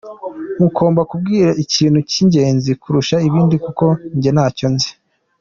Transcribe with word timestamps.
Mugomba 0.61 1.01
kumbwira 1.09 1.49
ikintu 1.63 1.99
cy'ingenzi 2.09 2.71
kurusha 2.81 3.15
ibindi 3.27 3.55
kuko 3.65 3.85
jyewe 4.21 4.33
ntacyo 4.35 4.67
nzi. 4.73 4.89